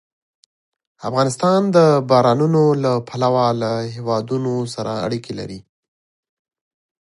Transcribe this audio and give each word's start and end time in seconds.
افغانستان 1.07 1.61
د 1.75 1.77
بارانونو 2.09 2.63
له 2.83 2.93
پلوه 3.07 3.45
له 3.61 3.71
هېوادونو 3.95 4.53
سره 4.75 4.91
اړیکې 5.05 5.33
لري. 5.39 5.59